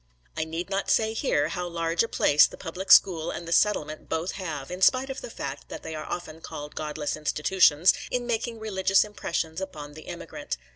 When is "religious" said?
8.57-9.03